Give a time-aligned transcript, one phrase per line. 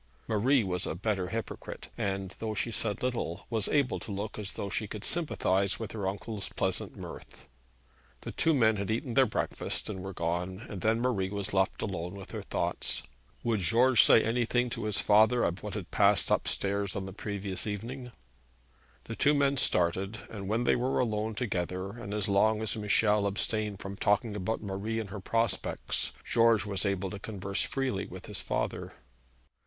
[0.27, 4.53] Marie was a better hypocrite, and, though she said little, was able to look as
[4.53, 7.47] though she could sympathise with her uncle's pleasant mirth.
[8.21, 11.53] The two men had soon eaten their breakfast and were gone, and then Marie was
[11.53, 13.03] left alone with her thoughts.
[13.43, 17.13] Would George say anything to his father of what had passed up stairs on the
[17.13, 18.11] previous evening?
[19.03, 23.27] The two men started, and when they were alone together, and as long as Michel
[23.27, 28.25] abstained from talking about Marie and her prospects, George was able to converse freely with
[28.25, 28.93] his father.